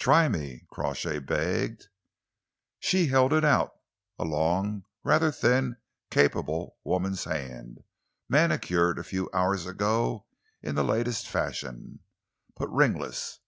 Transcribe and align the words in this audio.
"Try 0.00 0.26
me," 0.28 0.66
Crawshay 0.72 1.20
begged. 1.20 1.86
She 2.80 3.06
held 3.06 3.32
it 3.32 3.44
out 3.44 3.70
a 4.18 4.24
long, 4.24 4.82
rather 5.04 5.30
thin, 5.30 5.76
capable 6.10 6.78
woman's 6.82 7.22
hand, 7.22 7.84
manicured 8.28 8.98
a 8.98 9.04
few 9.04 9.30
hours 9.32 9.64
ago 9.64 10.26
in 10.62 10.74
the 10.74 10.82
latest 10.82 11.28
fashion, 11.28 12.00
but 12.56 12.66
ringless. 12.72 13.38